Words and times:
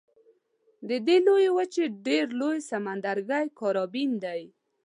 د 0.89 0.91
دې 1.07 1.17
لویې 1.25 1.49
وچې 1.57 1.85
ډېر 2.07 2.25
لوی 2.41 2.57
سمندرګی 2.69 3.45
کارابین 3.59 4.11
دی. 4.23 4.41